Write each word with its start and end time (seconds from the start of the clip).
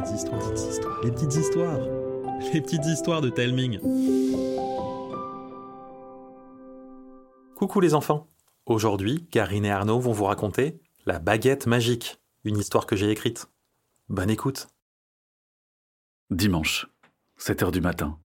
petites 0.00 0.16
histoires, 0.16 0.50
petites 0.50 0.70
histoires, 0.70 1.00
les 1.02 1.10
petites 1.10 1.34
histoires, 1.34 1.78
les 2.52 2.60
petites 2.60 2.86
histoires 2.86 3.20
de 3.20 3.30
Telming. 3.30 3.80
Coucou 7.56 7.80
les 7.80 7.94
enfants. 7.94 8.28
Aujourd'hui, 8.66 9.26
Karine 9.30 9.64
et 9.64 9.70
Arnaud 9.70 9.98
vont 9.98 10.12
vous 10.12 10.24
raconter 10.24 10.80
La 11.06 11.18
baguette 11.18 11.66
magique, 11.66 12.20
une 12.44 12.58
histoire 12.58 12.86
que 12.86 12.96
j'ai 12.96 13.10
écrite. 13.10 13.46
Bonne 14.08 14.30
écoute. 14.30 14.68
Dimanche, 16.30 16.86
7 17.36 17.62
heures 17.64 17.72
du 17.72 17.80
matin. 17.80 18.18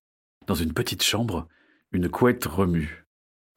Dans 0.46 0.56
une 0.56 0.74
petite 0.74 1.04
chambre, 1.04 1.48
une 1.92 2.10
couette 2.10 2.46
remue. 2.46 3.08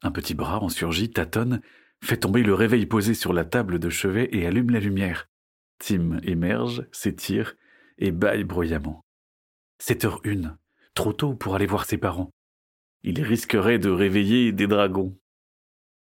Un 0.03 0.11
petit 0.11 0.35
bras 0.35 0.63
en 0.63 0.69
surgit, 0.69 1.11
tâtonne, 1.11 1.61
fait 2.03 2.19
tomber 2.19 2.43
le 2.43 2.55
réveil 2.55 2.87
posé 2.87 3.15
sur 3.15 3.33
la 3.33 3.45
table 3.45 3.79
de 3.79 3.91
chevet 3.91 4.29
et 4.33 4.47
allume 4.47 4.71
la 4.71 4.81
lumière. 4.81 5.29
Tim 5.79 6.19
émerge, 6.23 6.87
s'étire 6.93 7.57
et 7.99 8.11
bâille 8.11 8.45
bruyamment. 8.45 9.03
7 9.81 10.05
heures 10.05 10.21
une, 10.25 10.57
trop 10.95 11.13
tôt 11.13 11.35
pour 11.35 11.55
aller 11.55 11.67
voir 11.67 11.85
ses 11.85 11.99
parents. 11.99 12.31
Il 13.03 13.23
risquerait 13.23 13.79
de 13.79 13.91
réveiller 13.91 14.53
des 14.53 14.67
dragons. 14.67 15.17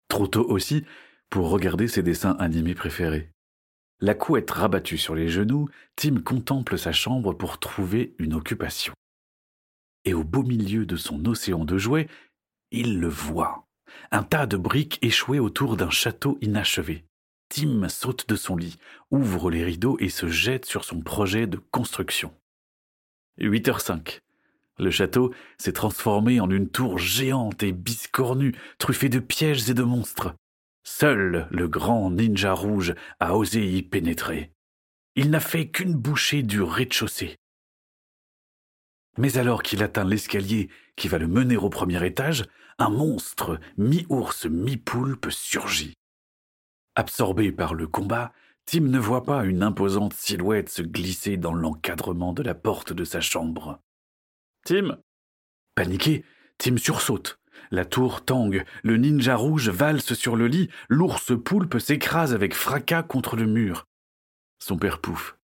Trop 0.08 0.28
tôt 0.28 0.46
aussi 0.50 0.86
pour 1.30 1.50
regarder 1.50 1.88
ses 1.88 2.04
dessins 2.04 2.36
animés 2.40 2.76
préférés. 2.76 3.32
La 4.00 4.14
couette 4.14 4.52
rabattue 4.52 4.98
sur 4.98 5.16
les 5.16 5.28
genoux, 5.28 5.68
Tim 5.96 6.22
contemple 6.22 6.78
sa 6.78 6.92
chambre 6.92 7.34
pour 7.34 7.60
trouver 7.60 8.16
une 8.20 8.34
occupation. 8.34 8.94
Et 10.06 10.14
au 10.14 10.24
beau 10.24 10.44
milieu 10.44 10.86
de 10.86 10.96
son 10.96 11.26
océan 11.26 11.66
de 11.66 11.78
jouets, 11.78 12.08
il 12.72 13.00
le 13.00 13.08
voit. 13.08 13.68
Un 14.12 14.24
tas 14.24 14.46
de 14.46 14.58
briques 14.58 15.00
échouées 15.02 15.40
autour 15.40 15.78
d'un 15.78 15.90
château 15.90 16.38
inachevé. 16.42 17.06
Tim 17.50 17.88
saute 17.88 18.28
de 18.28 18.36
son 18.36 18.56
lit, 18.56 18.78
ouvre 19.12 19.50
les 19.50 19.64
rideaux 19.64 19.98
et 20.00 20.10
se 20.10 20.28
jette 20.28 20.66
sur 20.66 20.84
son 20.84 21.02
projet 21.02 21.48
de 21.48 21.58
construction. 21.58 22.34
8h05. 23.40 24.20
Le 24.80 24.92
château 24.92 25.34
s'est 25.58 25.74
transformé 25.74 26.40
en 26.40 26.50
une 26.50 26.70
tour 26.70 27.00
géante 27.00 27.64
et 27.64 27.72
biscornue, 27.72 28.56
truffée 28.78 29.10
de 29.10 29.20
pièges 29.20 29.70
et 29.70 29.74
de 29.74 29.84
monstres. 29.84 30.36
Seul 30.84 31.48
le 31.52 31.68
grand 31.68 32.12
ninja 32.12 32.54
rouge 32.54 32.94
a 33.20 33.36
osé 33.36 33.66
y 33.66 33.82
pénétrer. 33.82 34.52
Il 35.16 35.32
n'a 35.32 35.40
fait 35.40 35.70
qu'une 35.70 35.96
bouchée 35.96 36.44
du 36.44 36.62
rez-de-chaussée. 36.62 37.38
Mais 39.18 39.38
alors 39.38 39.64
qu'il 39.64 39.82
atteint 39.82 40.06
l'escalier 40.06 40.70
qui 40.96 41.08
va 41.08 41.18
le 41.18 41.28
mener 41.28 41.58
au 41.58 41.70
premier 41.70 42.06
étage, 42.06 42.46
un 42.78 42.90
monstre 42.90 43.60
mi-ours, 43.78 44.46
mi-poulpe 44.46 45.32
surgit. 45.32 45.97
Absorbé 46.98 47.52
par 47.52 47.76
le 47.76 47.88
combat, 47.88 48.34
Tim 48.66 48.82
ne 48.82 48.98
voit 48.98 49.24
pas 49.24 49.46
une 49.46 49.62
imposante 49.62 50.16
silhouette 50.16 50.70
se 50.70 50.82
glisser 50.82 51.38
dans 51.38 51.54
l'encadrement 51.54 52.34
de 52.34 52.42
la 52.42 52.56
porte 52.56 52.92
de 52.92 53.04
sa 53.04 53.22
chambre. 53.22 53.80
Tim 54.66 54.98
Paniqué, 55.76 56.26
Tim 56.58 56.76
sursaute. 56.78 57.40
La 57.70 57.86
tour 57.86 58.26
tangue, 58.26 58.66
le 58.82 58.98
ninja 58.98 59.36
rouge 59.36 59.70
valse 59.70 60.16
sur 60.16 60.36
le 60.36 60.48
lit, 60.48 60.72
l'ours 60.90 61.34
poulpe 61.40 61.78
s'écrase 61.78 62.34
avec 62.34 62.56
fracas 62.56 63.04
contre 63.04 63.36
le 63.36 63.46
mur. 63.46 63.86
Son 64.58 64.80
père 64.80 65.00
pouffe. 65.00 65.38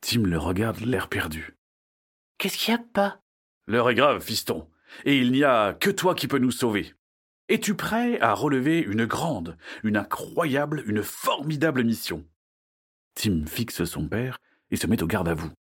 Tim 0.00 0.22
le 0.22 0.36
regarde 0.36 0.80
l'air 0.80 1.08
perdu. 1.08 1.56
Qu'est-ce 2.38 2.58
qu'il 2.58 2.74
y 2.74 2.76
a, 2.76 2.80
pas? 2.80 3.20
L'heure 3.68 3.88
est 3.88 3.94
grave, 3.94 4.20
fiston, 4.20 4.68
et 5.04 5.16
il 5.16 5.30
n'y 5.30 5.44
a 5.44 5.74
que 5.74 5.90
toi 5.90 6.16
qui 6.16 6.26
peux 6.26 6.38
nous 6.38 6.50
sauver. 6.50 6.95
Es-tu 7.48 7.76
prêt 7.76 8.20
à 8.20 8.34
relever 8.34 8.80
une 8.80 9.06
grande, 9.06 9.56
une 9.84 9.96
incroyable, 9.96 10.82
une 10.86 11.02
formidable 11.04 11.84
mission? 11.84 12.26
Tim 13.14 13.46
fixe 13.46 13.84
son 13.84 14.08
père 14.08 14.38
et 14.72 14.76
se 14.76 14.88
met 14.88 15.00
au 15.00 15.06
garde 15.06 15.28
à 15.28 15.34
vous. 15.34 15.52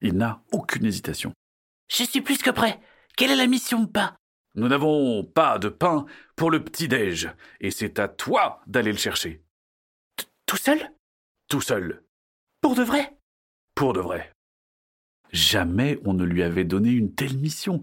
Il 0.00 0.14
n'a 0.14 0.42
aucune 0.52 0.84
hésitation. 0.84 1.32
Je 1.90 2.04
suis 2.04 2.20
plus 2.20 2.38
que 2.38 2.50
prêt. 2.50 2.80
Quelle 3.16 3.32
est 3.32 3.36
la 3.36 3.48
mission, 3.48 3.86
pas 3.86 4.16
Nous 4.54 4.68
n'avons 4.68 5.24
pas 5.24 5.58
de 5.58 5.68
pain 5.68 6.06
pour 6.36 6.52
le 6.52 6.62
petit-déj, 6.62 7.30
et 7.60 7.72
c'est 7.72 7.98
à 7.98 8.06
toi 8.06 8.62
d'aller 8.68 8.92
le 8.92 8.98
chercher. 8.98 9.42
Tout 10.46 10.56
seul? 10.56 10.92
Tout 11.48 11.60
seul. 11.60 12.04
Pour 12.60 12.76
de 12.76 12.84
vrai? 12.84 13.16
Pour 13.74 13.92
de 13.92 14.00
vrai. 14.00 14.32
Jamais 15.32 15.98
on 16.04 16.14
ne 16.14 16.24
lui 16.24 16.44
avait 16.44 16.64
donné 16.64 16.90
une 16.90 17.12
telle 17.12 17.36
mission. 17.36 17.82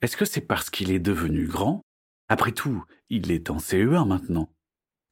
Est-ce 0.00 0.16
que 0.16 0.24
c'est 0.24 0.40
parce 0.40 0.70
qu'il 0.70 0.90
est 0.90 0.98
devenu 0.98 1.46
grand 1.46 1.82
Après 2.30 2.52
tout, 2.52 2.84
il 3.08 3.32
est 3.32 3.50
en 3.50 3.56
CE1 3.56 4.06
maintenant. 4.06 4.48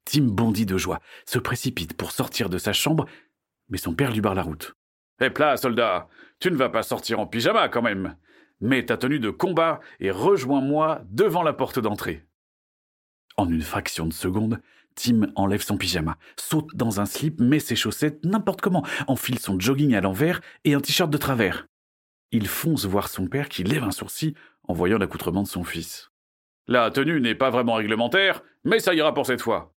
Tim 0.04 0.22
bondit 0.22 0.66
de 0.66 0.78
joie, 0.78 1.00
se 1.26 1.40
précipite 1.40 1.94
pour 1.94 2.12
sortir 2.12 2.48
de 2.48 2.58
sa 2.58 2.72
chambre, 2.72 3.06
mais 3.68 3.76
son 3.76 3.92
père 3.92 4.12
lui 4.12 4.20
barre 4.20 4.36
la 4.36 4.42
route. 4.42 4.76
Hé 5.20 5.28
plat, 5.28 5.56
soldat, 5.56 6.08
tu 6.38 6.48
ne 6.48 6.56
vas 6.56 6.68
pas 6.68 6.84
sortir 6.84 7.18
en 7.18 7.26
pyjama 7.26 7.68
quand 7.68 7.82
même. 7.82 8.16
Mets 8.60 8.86
ta 8.86 8.96
tenue 8.96 9.18
de 9.18 9.30
combat 9.30 9.80
et 9.98 10.12
rejoins-moi 10.12 11.02
devant 11.10 11.42
la 11.42 11.52
porte 11.52 11.80
d'entrée. 11.80 12.24
En 13.36 13.48
une 13.48 13.62
fraction 13.62 14.06
de 14.06 14.12
seconde, 14.12 14.60
Tim 14.94 15.32
enlève 15.34 15.62
son 15.62 15.76
pyjama, 15.76 16.18
saute 16.36 16.76
dans 16.76 17.00
un 17.00 17.04
slip, 17.04 17.40
met 17.40 17.58
ses 17.58 17.74
chaussettes 17.74 18.24
n'importe 18.24 18.60
comment, 18.60 18.86
enfile 19.08 19.40
son 19.40 19.58
jogging 19.58 19.92
à 19.96 20.00
l'envers 20.00 20.40
et 20.62 20.74
un 20.74 20.80
t-shirt 20.80 21.10
de 21.10 21.18
travers. 21.18 21.66
Il 22.30 22.46
fonce 22.46 22.84
voir 22.84 23.08
son 23.08 23.26
père 23.26 23.48
qui 23.48 23.64
lève 23.64 23.82
un 23.82 23.90
sourcil 23.90 24.34
en 24.68 24.72
voyant 24.72 24.98
l'accoutrement 24.98 25.42
de 25.42 25.48
son 25.48 25.64
fils. 25.64 26.12
La 26.68 26.90
tenue 26.90 27.20
n'est 27.20 27.34
pas 27.34 27.48
vraiment 27.48 27.74
réglementaire, 27.74 28.42
mais 28.62 28.78
ça 28.78 28.92
ira 28.94 29.14
pour 29.14 29.24
cette 29.24 29.40
fois. 29.40 29.74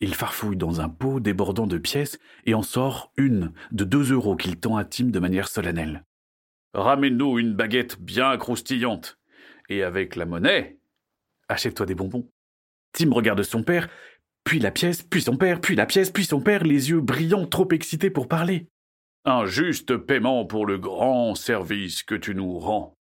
Il 0.00 0.14
farfouille 0.14 0.58
dans 0.58 0.82
un 0.82 0.90
pot 0.90 1.18
débordant 1.18 1.66
de 1.66 1.78
pièces 1.78 2.18
et 2.44 2.52
en 2.52 2.60
sort 2.60 3.10
une 3.16 3.52
de 3.72 3.84
deux 3.84 4.12
euros 4.12 4.36
qu'il 4.36 4.60
tend 4.60 4.76
à 4.76 4.84
Tim 4.84 5.06
de 5.06 5.18
manière 5.18 5.48
solennelle. 5.48 6.04
Ramène-nous 6.74 7.38
une 7.38 7.54
baguette 7.54 7.98
bien 7.98 8.36
croustillante. 8.36 9.18
Et 9.70 9.82
avec 9.82 10.14
la 10.14 10.26
monnaie, 10.26 10.78
achète-toi 11.48 11.86
des 11.86 11.94
bonbons. 11.94 12.28
Tim 12.92 13.10
regarde 13.12 13.42
son 13.42 13.62
père, 13.62 13.88
puis 14.44 14.58
la 14.58 14.70
pièce, 14.70 15.02
puis 15.02 15.22
son 15.22 15.38
père, 15.38 15.62
puis 15.62 15.74
la 15.74 15.86
pièce, 15.86 16.10
puis 16.10 16.26
son 16.26 16.42
père, 16.42 16.64
les 16.64 16.90
yeux 16.90 17.00
brillants, 17.00 17.46
trop 17.46 17.68
excités 17.72 18.10
pour 18.10 18.28
parler. 18.28 18.68
Un 19.24 19.46
juste 19.46 19.96
paiement 19.96 20.44
pour 20.44 20.66
le 20.66 20.76
grand 20.76 21.34
service 21.34 22.02
que 22.02 22.14
tu 22.14 22.34
nous 22.34 22.58
rends. 22.58 22.96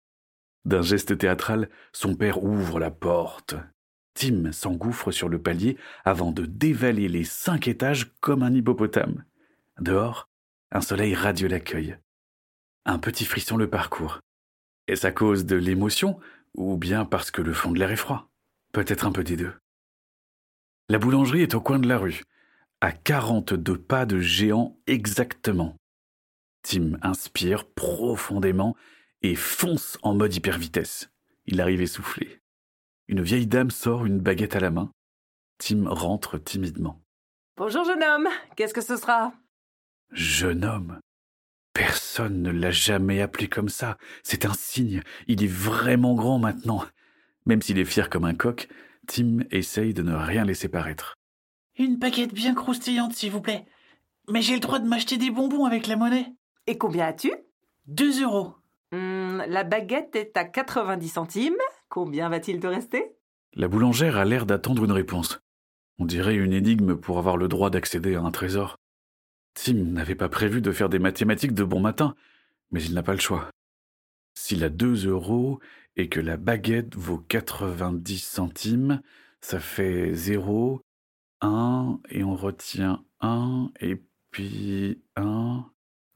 D'un 0.64 0.82
geste 0.82 1.16
théâtral, 1.16 1.68
son 1.92 2.14
père 2.14 2.42
ouvre 2.42 2.78
la 2.78 2.90
porte. 2.90 3.54
Tim 4.14 4.52
s'engouffre 4.52 5.10
sur 5.10 5.28
le 5.28 5.40
palier 5.40 5.78
avant 6.04 6.32
de 6.32 6.44
dévaler 6.44 7.08
les 7.08 7.24
cinq 7.24 7.68
étages 7.68 8.12
comme 8.20 8.42
un 8.42 8.52
hippopotame. 8.52 9.24
Dehors, 9.80 10.28
un 10.72 10.80
soleil 10.80 11.14
radieux 11.14 11.48
l'accueille. 11.48 11.96
Un 12.84 12.98
petit 12.98 13.24
frisson 13.24 13.56
le 13.56 13.70
parcourt. 13.70 14.20
Est-ce 14.88 15.06
à 15.06 15.12
cause 15.12 15.46
de 15.46 15.56
l'émotion 15.56 16.18
ou 16.54 16.76
bien 16.76 17.04
parce 17.04 17.30
que 17.30 17.42
le 17.42 17.52
fond 17.52 17.70
de 17.70 17.78
l'air 17.78 17.90
est 17.90 17.96
froid? 17.96 18.30
Peut-être 18.72 19.06
un 19.06 19.12
peu 19.12 19.24
des 19.24 19.36
deux. 19.36 19.52
La 20.88 20.98
boulangerie 20.98 21.42
est 21.42 21.54
au 21.54 21.60
coin 21.60 21.78
de 21.78 21.88
la 21.88 21.98
rue, 21.98 22.22
à 22.80 22.92
quarante-deux 22.92 23.78
pas 23.78 24.06
de 24.06 24.18
géant 24.18 24.76
exactement. 24.86 25.76
Tim 26.62 26.98
inspire 27.02 27.64
profondément 27.66 28.76
et 29.22 29.34
fonce 29.34 29.98
en 30.02 30.14
mode 30.14 30.34
hypervitesse. 30.34 31.10
Il 31.46 31.60
arrive 31.60 31.82
essoufflé. 31.82 32.40
Une 33.08 33.22
vieille 33.22 33.46
dame 33.46 33.70
sort 33.70 34.06
une 34.06 34.20
baguette 34.20 34.56
à 34.56 34.60
la 34.60 34.70
main. 34.70 34.92
Tim 35.58 35.88
rentre 35.88 36.38
timidement. 36.38 37.02
Bonjour 37.56 37.84
jeune 37.84 38.02
homme, 38.02 38.28
qu'est-ce 38.56 38.72
que 38.72 38.80
ce 38.80 38.96
sera? 38.96 39.32
Jeune 40.12 40.64
homme 40.64 41.00
Personne 41.72 42.42
ne 42.42 42.50
l'a 42.50 42.70
jamais 42.70 43.20
appelé 43.20 43.48
comme 43.48 43.68
ça. 43.68 43.96
C'est 44.22 44.44
un 44.44 44.54
signe. 44.54 45.02
Il 45.28 45.42
est 45.42 45.50
vraiment 45.50 46.14
grand 46.14 46.38
maintenant. 46.38 46.84
Même 47.46 47.62
s'il 47.62 47.78
est 47.78 47.84
fier 47.84 48.10
comme 48.10 48.24
un 48.24 48.34
coq, 48.34 48.68
Tim 49.06 49.40
essaye 49.50 49.94
de 49.94 50.02
ne 50.02 50.14
rien 50.14 50.44
laisser 50.44 50.68
paraître. 50.68 51.16
Une 51.78 51.96
baguette 51.96 52.34
bien 52.34 52.54
croustillante, 52.54 53.14
s'il 53.14 53.30
vous 53.30 53.40
plaît. 53.40 53.66
Mais 54.28 54.42
j'ai 54.42 54.54
le 54.54 54.60
droit 54.60 54.78
de 54.78 54.86
m'acheter 54.86 55.16
des 55.16 55.30
bonbons 55.30 55.64
avec 55.64 55.86
la 55.86 55.96
monnaie. 55.96 56.34
Et 56.66 56.76
combien 56.76 57.06
as-tu? 57.06 57.32
Deux 57.86 58.22
euros. 58.22 58.54
Hum, 58.92 59.44
La 59.48 59.64
baguette 59.64 60.16
est 60.16 60.36
à 60.36 60.44
90 60.44 61.08
centimes. 61.08 61.56
Combien 61.88 62.28
va-t-il 62.28 62.60
te 62.60 62.66
rester? 62.66 63.16
La 63.54 63.68
boulangère 63.68 64.16
a 64.16 64.24
l'air 64.24 64.46
d'attendre 64.46 64.84
une 64.84 64.92
réponse. 64.92 65.40
On 65.98 66.04
dirait 66.04 66.36
une 66.36 66.52
énigme 66.52 66.96
pour 66.96 67.18
avoir 67.18 67.36
le 67.36 67.48
droit 67.48 67.70
d'accéder 67.70 68.14
à 68.14 68.22
un 68.22 68.30
trésor. 68.30 68.76
Tim 69.54 69.74
n'avait 69.74 70.14
pas 70.14 70.28
prévu 70.28 70.60
de 70.60 70.72
faire 70.72 70.88
des 70.88 70.98
mathématiques 70.98 71.54
de 71.54 71.64
bon 71.64 71.80
matin, 71.80 72.14
mais 72.70 72.82
il 72.82 72.94
n'a 72.94 73.02
pas 73.02 73.12
le 73.12 73.20
choix. 73.20 73.50
S'il 74.34 74.64
a 74.64 74.68
deux 74.68 75.06
euros 75.06 75.58
et 75.96 76.08
que 76.08 76.20
la 76.20 76.36
baguette 76.36 76.94
vaut 76.94 77.18
90 77.18 78.18
centimes, 78.18 79.02
ça 79.40 79.58
fait 79.58 80.14
0, 80.14 80.80
1, 81.40 81.98
et 82.10 82.22
on 82.22 82.36
retient 82.36 83.04
1, 83.20 83.70
et 83.80 84.00
puis 84.30 85.02
1. 85.16 85.64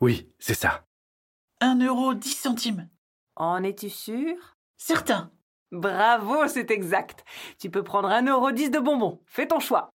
Oui, 0.00 0.28
c'est 0.38 0.54
ça. 0.54 0.86
Un 1.66 1.80
euro 1.80 2.12
dix 2.12 2.34
centimes. 2.34 2.90
En 3.36 3.64
es-tu 3.64 3.88
sûr? 3.88 4.36
Certain. 4.76 5.32
Bravo, 5.72 6.46
c'est 6.46 6.70
exact. 6.70 7.24
Tu 7.58 7.70
peux 7.70 7.82
prendre 7.82 8.08
un 8.10 8.26
euro 8.26 8.52
dix 8.52 8.70
de 8.70 8.78
bonbons. 8.78 9.22
Fais 9.24 9.48
ton 9.48 9.60
choix. 9.60 9.88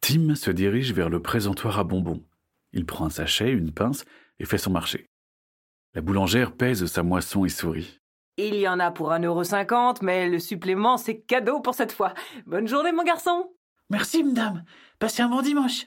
Tim 0.00 0.34
se 0.34 0.50
dirige 0.50 0.92
vers 0.92 1.08
le 1.08 1.22
présentoir 1.22 1.78
à 1.78 1.84
bonbons. 1.84 2.24
Il 2.72 2.84
prend 2.84 3.06
un 3.06 3.10
sachet, 3.10 3.52
une 3.52 3.70
pince 3.70 4.06
et 4.40 4.44
fait 4.44 4.58
son 4.58 4.72
marché. 4.72 5.06
La 5.94 6.00
boulangère 6.00 6.50
pèse 6.50 6.84
sa 6.86 7.04
moisson 7.04 7.44
et 7.44 7.48
sourit. 7.48 8.00
Il 8.36 8.56
y 8.56 8.66
en 8.66 8.80
a 8.80 8.90
pour 8.90 9.12
1,50€, 9.12 9.98
mais 10.02 10.28
le 10.28 10.40
supplément, 10.40 10.96
c'est 10.96 11.20
cadeau 11.20 11.60
pour 11.60 11.76
cette 11.76 11.92
fois. 11.92 12.12
Bonne 12.44 12.66
journée, 12.66 12.90
mon 12.90 13.04
garçon 13.04 13.52
Merci, 13.88 14.24
madame. 14.24 14.64
Passez 14.98 15.22
un 15.22 15.28
bon 15.28 15.42
dimanche. 15.42 15.86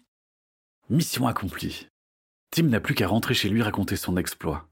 Mission 0.89 1.27
accomplie. 1.27 1.89
Tim 2.51 2.67
n'a 2.67 2.79
plus 2.79 2.95
qu'à 2.95 3.09
rentrer 3.09 3.33
chez 3.33 3.49
lui 3.49 3.61
raconter 3.61 3.97
son 3.97 4.15
exploit. 4.15 4.70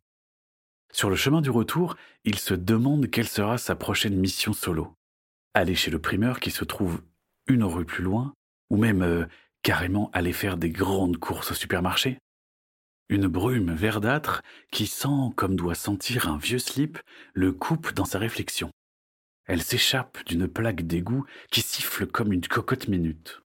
Sur 0.92 1.10
le 1.10 1.16
chemin 1.16 1.42
du 1.42 1.50
retour, 1.50 1.96
il 2.24 2.40
se 2.40 2.54
demande 2.54 3.10
quelle 3.10 3.28
sera 3.28 3.58
sa 3.58 3.76
prochaine 3.76 4.16
mission 4.16 4.54
solo. 4.54 4.94
Aller 5.54 5.76
chez 5.76 5.92
le 5.92 6.00
primeur 6.00 6.40
qui 6.40 6.52
se 6.52 6.66
trouve 6.66 7.02
une 7.48 7.64
rue 7.64 7.86
plus 7.86 8.04
loin, 8.04 8.34
ou 8.70 8.78
même 8.78 9.02
euh, 9.02 9.26
carrément 9.62 10.10
aller 10.14 10.34
faire 10.34 10.58
des 10.58 10.70
grandes 10.70 11.18
courses 11.18 11.52
au 11.52 11.56
supermarché. 11.56 12.18
Une 13.10 13.28
brume 13.28 13.74
verdâtre 13.74 14.42
qui 14.72 14.86
sent 14.86 15.32
comme 15.36 15.56
doit 15.56 15.76
sentir 15.76 16.30
un 16.30 16.38
vieux 16.38 16.60
slip 16.60 17.00
le 17.34 17.52
coupe 17.52 17.94
dans 17.94 18.06
sa 18.06 18.20
réflexion. 18.20 18.70
Elle 19.46 19.64
s'échappe 19.64 20.24
d'une 20.26 20.48
plaque 20.48 20.84
d'égout 20.84 21.26
qui 21.50 21.62
siffle 21.62 22.06
comme 22.06 22.32
une 22.32 22.46
cocotte 22.46 22.88
minute. 22.88 23.42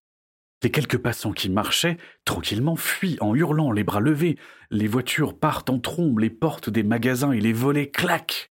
Quelques 0.70 0.99
passants 0.99 1.32
qui 1.32 1.50
marchaient 1.50 1.99
tranquillement 2.25 2.76
fuient 2.76 3.19
en 3.20 3.34
hurlant, 3.34 3.70
les 3.70 3.84
bras 3.84 4.00
levés. 4.00 4.38
Les 4.70 4.87
voitures 4.87 5.38
partent 5.38 5.70
en 5.70 5.78
trombe, 5.78 6.19
les 6.19 6.31
portes 6.31 6.70
des 6.70 6.82
magasins 6.82 7.32
et 7.32 7.40
les 7.40 7.52
volets 7.52 7.90
claquent. 7.90 8.50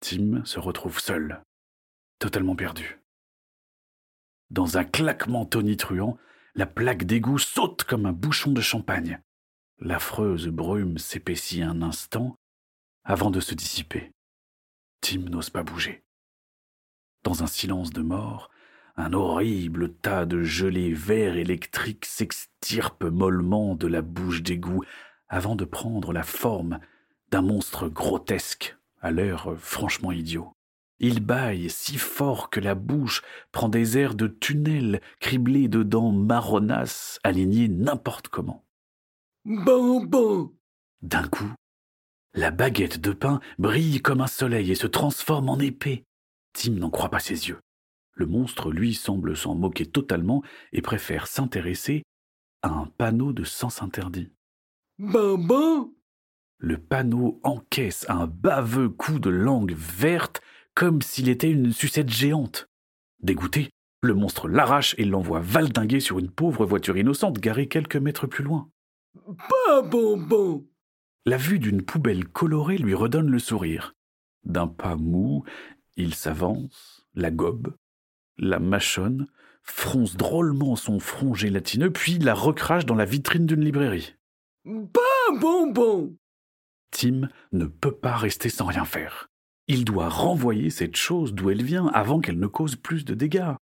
Tim 0.00 0.44
se 0.44 0.58
retrouve 0.58 0.98
seul, 0.98 1.42
totalement 2.18 2.56
perdu. 2.56 3.00
Dans 4.50 4.76
un 4.76 4.84
claquement 4.84 5.46
tonitruant, 5.46 6.18
la 6.54 6.66
plaque 6.66 7.04
d'égout 7.04 7.38
saute 7.38 7.84
comme 7.84 8.04
un 8.06 8.12
bouchon 8.12 8.52
de 8.52 8.60
champagne. 8.60 9.20
L'affreuse 9.78 10.48
brume 10.48 10.98
s'épaissit 10.98 11.62
un 11.62 11.80
instant 11.80 12.36
avant 13.04 13.30
de 13.30 13.40
se 13.40 13.54
dissiper. 13.54 14.12
Tim 15.00 15.20
n'ose 15.30 15.50
pas 15.50 15.62
bouger. 15.62 16.04
Dans 17.22 17.42
un 17.42 17.46
silence 17.46 17.90
de 17.90 18.02
mort, 18.02 18.50
un 18.96 19.12
horrible 19.12 19.92
tas 19.94 20.26
de 20.26 20.42
gelée 20.42 20.92
vert 20.92 21.36
électrique 21.36 22.04
s'extirpe 22.04 23.04
mollement 23.04 23.74
de 23.74 23.86
la 23.86 24.02
bouche 24.02 24.42
d'égout 24.42 24.84
avant 25.28 25.56
de 25.56 25.64
prendre 25.64 26.12
la 26.12 26.22
forme 26.22 26.78
d'un 27.30 27.42
monstre 27.42 27.88
grotesque, 27.88 28.76
à 29.00 29.10
l'air 29.10 29.54
franchement 29.56 30.12
idiot. 30.12 30.52
Il 31.00 31.20
bâille 31.20 31.68
si 31.70 31.96
fort 31.96 32.50
que 32.50 32.60
la 32.60 32.74
bouche 32.74 33.22
prend 33.50 33.68
des 33.68 33.98
airs 33.98 34.14
de 34.14 34.28
tunnel 34.28 35.00
criblés 35.18 35.68
de 35.68 35.82
dents 35.82 36.12
marronasses 36.12 37.18
alignées 37.24 37.68
n'importe 37.68 38.28
comment. 38.28 38.64
Bon, 39.44 40.04
bon. 40.04 40.52
D'un 41.00 41.26
coup, 41.26 41.52
la 42.34 42.50
baguette 42.50 43.00
de 43.00 43.12
pain 43.12 43.40
brille 43.58 44.00
comme 44.00 44.20
un 44.20 44.28
soleil 44.28 44.70
et 44.70 44.76
se 44.76 44.86
transforme 44.86 45.48
en 45.48 45.58
épée. 45.58 46.04
Tim 46.52 46.72
n'en 46.72 46.90
croit 46.90 47.10
pas 47.10 47.18
ses 47.18 47.48
yeux. 47.48 47.58
Le 48.14 48.26
monstre, 48.26 48.70
lui, 48.70 48.94
semble 48.94 49.36
s'en 49.36 49.54
moquer 49.54 49.86
totalement 49.86 50.42
et 50.72 50.82
préfère 50.82 51.26
s'intéresser 51.26 52.02
à 52.62 52.68
un 52.68 52.86
panneau 52.86 53.32
de 53.32 53.44
sens 53.44 53.82
interdit. 53.82 54.30
Bon, 54.98 55.38
bon. 55.38 55.94
Le 56.58 56.78
panneau 56.78 57.40
encaisse 57.42 58.06
un 58.08 58.26
baveux 58.26 58.88
coup 58.88 59.18
de 59.18 59.30
langue 59.30 59.74
verte 59.74 60.40
comme 60.74 61.02
s'il 61.02 61.28
était 61.28 61.50
une 61.50 61.72
sucette 61.72 62.08
géante. 62.08 62.68
Dégoûté, 63.20 63.70
le 64.02 64.14
monstre 64.14 64.48
l'arrache 64.48 64.94
et 64.98 65.04
l'envoie 65.04 65.40
valdinguer 65.40 66.00
sur 66.00 66.18
une 66.18 66.30
pauvre 66.30 66.64
voiture 66.66 66.96
innocente 66.96 67.38
garée 67.38 67.68
quelques 67.68 67.96
mètres 67.96 68.26
plus 68.26 68.44
loin. 68.44 68.68
Pas 69.66 69.82
bonbon. 69.82 70.66
La 71.24 71.36
vue 71.36 71.58
d'une 71.58 71.82
poubelle 71.82 72.26
colorée 72.26 72.78
lui 72.78 72.94
redonne 72.94 73.28
le 73.28 73.38
sourire. 73.38 73.94
D'un 74.44 74.66
pas 74.66 74.96
mou, 74.96 75.44
il 75.96 76.14
s'avance, 76.14 77.06
la 77.14 77.30
gobe, 77.30 77.76
la 78.38 78.58
mâchonne, 78.58 79.28
fronce 79.62 80.16
drôlement 80.16 80.76
son 80.76 80.98
front 80.98 81.34
gélatineux, 81.34 81.92
puis 81.92 82.18
la 82.18 82.34
recrache 82.34 82.86
dans 82.86 82.94
la 82.94 83.04
vitrine 83.04 83.46
d'une 83.46 83.64
librairie. 83.64 84.14
Pas 84.64 85.38
bonbon. 85.38 86.16
Tim 86.90 87.28
ne 87.52 87.66
peut 87.66 87.96
pas 87.96 88.16
rester 88.16 88.48
sans 88.48 88.66
rien 88.66 88.84
faire. 88.84 89.30
Il 89.68 89.84
doit 89.84 90.08
renvoyer 90.08 90.70
cette 90.70 90.96
chose 90.96 91.32
d'où 91.34 91.50
elle 91.50 91.62
vient 91.62 91.86
avant 91.88 92.20
qu'elle 92.20 92.38
ne 92.38 92.46
cause 92.46 92.76
plus 92.76 93.04
de 93.04 93.14
dégâts. 93.14 93.54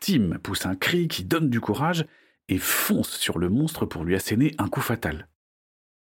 Tim 0.00 0.38
pousse 0.42 0.66
un 0.66 0.74
cri 0.74 1.08
qui 1.08 1.24
donne 1.24 1.48
du 1.48 1.60
courage 1.60 2.06
et 2.48 2.58
fonce 2.58 3.16
sur 3.16 3.38
le 3.38 3.48
monstre 3.48 3.86
pour 3.86 4.04
lui 4.04 4.14
asséner 4.14 4.54
un 4.58 4.68
coup 4.68 4.80
fatal. 4.80 5.28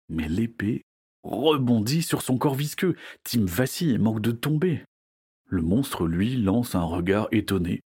Mais 0.10 0.28
l'épée 0.28 0.84
rebondit 1.24 2.04
sur 2.04 2.22
son 2.22 2.38
corps 2.38 2.56
visqueux. 2.56 2.96
Tim 3.24 3.46
vacille 3.46 3.94
et 3.94 3.98
manque 3.98 4.22
de 4.22 4.32
tomber. 4.32 4.84
Le 5.54 5.62
monstre, 5.62 6.08
lui, 6.08 6.36
lance 6.36 6.74
un 6.74 6.82
regard 6.82 7.28
étonné. 7.32 7.84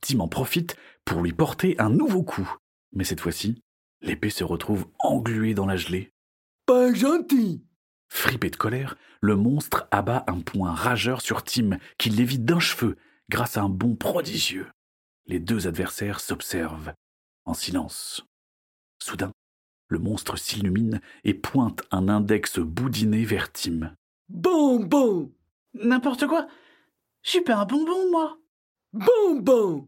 Tim 0.00 0.20
en 0.20 0.28
profite 0.28 0.74
pour 1.04 1.20
lui 1.20 1.34
porter 1.34 1.78
un 1.78 1.90
nouveau 1.90 2.22
coup. 2.22 2.50
Mais 2.94 3.04
cette 3.04 3.20
fois-ci, 3.20 3.60
l'épée 4.00 4.30
se 4.30 4.42
retrouve 4.42 4.86
engluée 4.98 5.52
dans 5.52 5.66
la 5.66 5.76
gelée. 5.76 6.14
Pas 6.64 6.94
gentil. 6.94 7.62
Fripé 8.08 8.48
de 8.48 8.56
colère, 8.56 8.96
le 9.20 9.36
monstre 9.36 9.86
abat 9.90 10.24
un 10.28 10.40
poing 10.40 10.72
rageur 10.72 11.20
sur 11.20 11.44
Tim, 11.44 11.76
qui 11.98 12.08
l'évite 12.08 12.46
d'un 12.46 12.58
cheveu 12.58 12.96
grâce 13.28 13.58
à 13.58 13.62
un 13.64 13.68
bond 13.68 13.94
prodigieux. 13.94 14.68
Les 15.26 15.40
deux 15.40 15.66
adversaires 15.66 16.20
s'observent, 16.20 16.94
en 17.44 17.52
silence. 17.52 18.24
Soudain, 18.98 19.32
le 19.88 19.98
monstre 19.98 20.38
s'illumine 20.38 21.02
et 21.24 21.34
pointe 21.34 21.82
un 21.90 22.08
index 22.08 22.58
boudiné 22.58 23.26
vers 23.26 23.52
Tim. 23.52 23.94
Bonbon 24.30 25.30
N'importe 25.74 26.26
quoi 26.26 26.48
Je 27.28 27.32
suis 27.32 27.40
pas 27.42 27.56
un 27.56 27.66
bonbon, 27.66 28.10
moi 28.10 28.38
Bonbon 28.94 29.86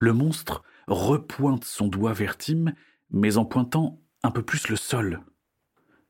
Le 0.00 0.12
monstre 0.12 0.62
repointe 0.86 1.64
son 1.64 1.88
doigt 1.88 2.12
vers 2.12 2.36
Tim, 2.36 2.74
mais 3.08 3.38
en 3.38 3.46
pointant 3.46 4.02
un 4.22 4.30
peu 4.30 4.42
plus 4.42 4.68
le 4.68 4.76
sol. 4.76 5.22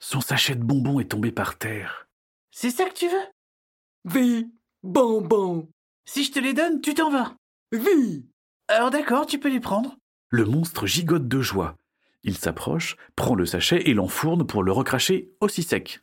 Son 0.00 0.20
sachet 0.20 0.56
de 0.56 0.64
bonbons 0.64 0.98
est 0.98 1.12
tombé 1.12 1.30
par 1.30 1.58
terre. 1.58 2.08
C'est 2.50 2.72
ça 2.72 2.86
que 2.86 2.94
tu 2.94 3.06
veux? 3.06 4.16
Oui, 4.16 4.50
bonbon 4.82 5.68
Si 6.06 6.24
je 6.24 6.32
te 6.32 6.40
les 6.40 6.54
donne, 6.54 6.80
tu 6.80 6.92
t'en 6.92 7.08
vas. 7.08 7.36
Oui 7.72 8.26
Alors 8.66 8.90
d'accord, 8.90 9.26
tu 9.26 9.38
peux 9.38 9.50
les 9.50 9.60
prendre. 9.60 9.96
Le 10.30 10.44
monstre 10.44 10.86
gigote 10.86 11.28
de 11.28 11.40
joie. 11.40 11.76
Il 12.24 12.36
s'approche, 12.36 12.96
prend 13.14 13.36
le 13.36 13.46
sachet 13.46 13.88
et 13.88 13.94
l'enfourne 13.94 14.44
pour 14.44 14.64
le 14.64 14.72
recracher 14.72 15.30
aussi 15.40 15.62
sec. 15.62 16.00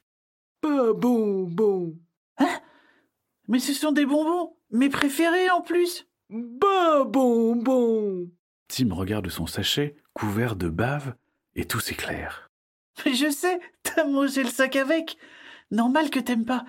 Pas 0.62 0.94
bonbon 0.94 1.98
Hein? 2.38 2.62
Mais 3.52 3.60
ce 3.60 3.74
sont 3.74 3.92
des 3.92 4.06
bonbons, 4.06 4.56
mes 4.72 4.88
préférés 4.88 5.50
en 5.50 5.60
plus. 5.60 6.08
Pas 6.62 7.04
bonbon 7.04 8.32
Tim 8.70 8.94
regarde 8.94 9.28
son 9.28 9.46
sachet 9.46 9.98
couvert 10.14 10.56
de 10.56 10.70
bave 10.70 11.16
et 11.56 11.66
tout 11.66 11.82
s'éclaire. 11.82 12.50
Mais 13.06 13.14
je 13.14 13.30
sais, 13.30 13.60
t'as 13.84 14.06
mangé 14.06 14.44
le 14.44 14.50
sac 14.50 14.78
avec. 14.78 15.18
Normal 15.70 16.10
que 16.10 16.22
t'aimes 16.22 16.46
pas. 16.46 16.64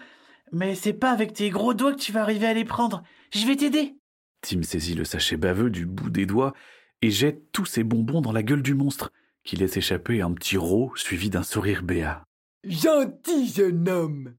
Mais 0.51 0.75
c'est 0.75 0.93
pas 0.93 1.13
avec 1.13 1.35
tes 1.35 1.51
gros 1.51 1.73
doigts 1.73 1.93
que 1.93 2.01
tu 2.01 2.11
vas 2.11 2.23
arriver 2.23 2.49
à 2.49 2.53
les 2.53 2.65
prendre. 2.65 3.05
Je 3.33 3.47
vais 3.47 3.55
t'aider. 3.55 3.95
Tim 4.41 4.65
saisit 4.65 4.97
le 4.97 5.05
sachet 5.05 5.37
baveux 5.37 5.71
du 5.71 5.87
bout 5.87 6.11
des 6.11 6.27
doigts 6.27 6.53
et 7.01 7.11
jette 7.11 7.53
tous 7.53 7.65
ses 7.65 7.85
bonbons 7.85 8.23
dans 8.23 8.33
la 8.33 8.43
gueule 8.43 8.63
du 8.63 8.75
monstre, 8.75 9.13
qui 9.45 9.55
laisse 9.55 9.77
échapper 9.77 10.21
un 10.21 10.33
petit 10.33 10.57
rot 10.57 10.91
suivi 10.97 11.31
d'un 11.31 11.45
sourire 11.45 11.85
béat. 11.85 12.25
Gentil 12.65 13.47
jeune 13.47 13.89
homme 13.89 14.35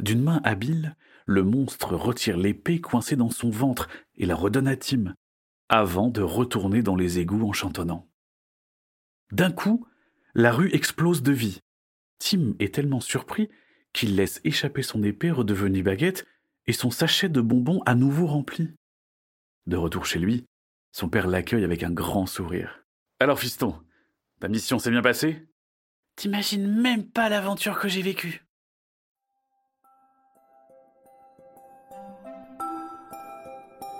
D'une 0.00 0.22
main 0.24 0.40
habile, 0.42 0.96
le 1.26 1.42
monstre 1.42 1.94
retire 1.94 2.36
l'épée 2.36 2.80
coincée 2.80 3.16
dans 3.16 3.30
son 3.30 3.50
ventre 3.50 3.88
et 4.16 4.26
la 4.26 4.34
redonne 4.34 4.68
à 4.68 4.76
Tim, 4.76 5.14
avant 5.68 6.08
de 6.08 6.22
retourner 6.22 6.82
dans 6.82 6.96
les 6.96 7.18
égouts 7.18 7.48
en 7.48 7.52
chantonnant. 7.52 8.08
D'un 9.32 9.50
coup, 9.50 9.86
la 10.34 10.52
rue 10.52 10.72
explose 10.74 11.22
de 11.22 11.32
vie. 11.32 11.60
Tim 12.18 12.54
est 12.58 12.74
tellement 12.74 13.00
surpris 13.00 13.48
qu'il 13.92 14.16
laisse 14.16 14.40
échapper 14.44 14.82
son 14.82 15.02
épée 15.02 15.30
redevenue 15.30 15.82
baguette 15.82 16.26
et 16.66 16.72
son 16.72 16.90
sachet 16.90 17.28
de 17.28 17.40
bonbons 17.40 17.82
à 17.86 17.94
nouveau 17.94 18.26
rempli. 18.26 18.70
De 19.66 19.76
retour 19.76 20.04
chez 20.04 20.18
lui, 20.18 20.44
son 20.92 21.08
père 21.08 21.26
l'accueille 21.26 21.64
avec 21.64 21.82
un 21.82 21.90
grand 21.90 22.26
sourire. 22.26 22.84
Alors, 23.20 23.38
fiston, 23.38 23.80
ta 24.40 24.48
mission 24.48 24.78
s'est 24.78 24.90
bien 24.90 25.02
passée? 25.02 25.46
T'imagines 26.16 26.68
même 26.80 27.08
pas 27.08 27.28
l'aventure 27.28 27.78
que 27.78 27.88
j'ai 27.88 28.02
vécue. 28.02 28.43